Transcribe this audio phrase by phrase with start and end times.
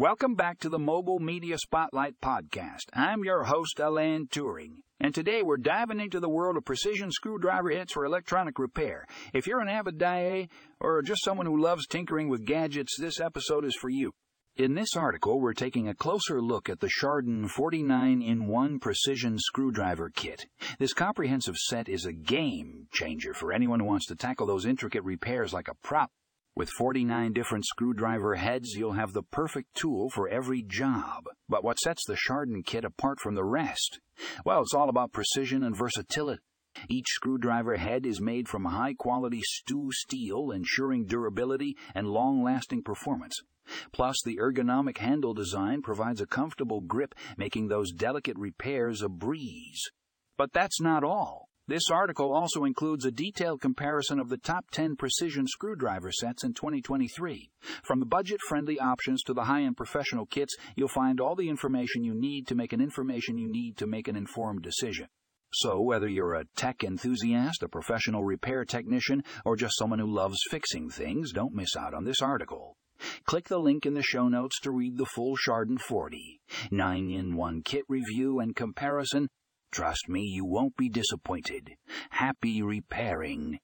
[0.00, 2.86] Welcome back to the Mobile Media Spotlight Podcast.
[2.94, 4.76] I'm your host, Alan Turing.
[4.98, 9.04] And today we're diving into the world of precision screwdriver hits for electronic repair.
[9.34, 10.48] If you're an avid DIA
[10.80, 14.12] or just someone who loves tinkering with gadgets, this episode is for you.
[14.56, 19.38] In this article, we're taking a closer look at the SHARDEN 49 in 1 Precision
[19.38, 20.46] Screwdriver Kit.
[20.78, 25.04] This comprehensive set is a game changer for anyone who wants to tackle those intricate
[25.04, 26.10] repairs like a prop.
[26.56, 31.24] With 49 different screwdriver heads, you'll have the perfect tool for every job.
[31.48, 34.00] But what sets the SHARDEN kit apart from the rest?
[34.44, 36.42] Well, it's all about precision and versatility.
[36.88, 42.82] Each screwdriver head is made from high quality S2 steel, ensuring durability and long lasting
[42.82, 43.40] performance.
[43.92, 49.82] Plus, the ergonomic handle design provides a comfortable grip, making those delicate repairs a breeze.
[50.36, 51.49] But that's not all.
[51.70, 56.52] This article also includes a detailed comparison of the top 10 precision screwdriver sets in
[56.52, 57.48] 2023.
[57.84, 61.48] From the budget friendly options to the high end professional kits, you'll find all the
[61.48, 65.06] information you need to make an information you need to make an informed decision.
[65.52, 70.40] So, whether you're a tech enthusiast, a professional repair technician, or just someone who loves
[70.50, 72.74] fixing things, don't miss out on this article.
[73.26, 76.40] Click the link in the show notes to read the full SHARDEN 40,
[76.72, 79.28] 9 in 1 kit review and comparison
[79.72, 81.76] Trust me, you won't be disappointed.
[82.10, 83.60] Happy repairing.